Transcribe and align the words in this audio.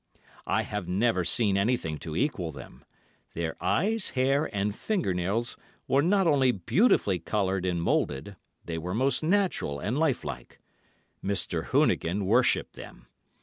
I 0.47 0.63
have 0.63 0.87
never 0.87 1.23
seen 1.23 1.55
anything 1.57 1.99
to 1.99 2.15
equal 2.15 2.51
them; 2.51 2.83
their 3.35 3.55
eyes, 3.63 4.09
hair, 4.17 4.49
and 4.51 4.75
finger 4.75 5.13
nails 5.13 5.57
were 5.87 6.01
not 6.01 6.25
only 6.25 6.51
beautifully 6.51 7.19
coloured 7.19 7.67
and 7.67 7.79
moulded, 7.79 8.35
they 8.65 8.79
were 8.79 8.95
most 8.95 9.21
natural 9.21 9.79
and 9.79 9.95
life 9.95 10.23
like. 10.23 10.57
Mr. 11.23 11.65
Hoonigan 11.65 12.23
worshipped 12.25 12.73
them. 12.75 13.05